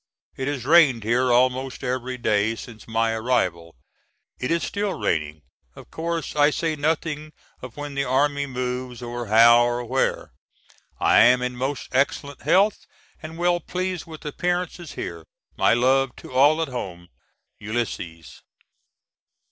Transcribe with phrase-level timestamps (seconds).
[0.35, 3.75] It has rained here almost every day since my arrival.
[4.39, 5.43] It is still raining.
[5.75, 10.31] Of course I say nothing of when the army moves or how or where.
[10.99, 12.87] I am in most excellent health
[13.21, 15.23] and well pleased with appearances here.
[15.55, 17.09] My love to all at home.
[17.59, 18.41] ULYSSES.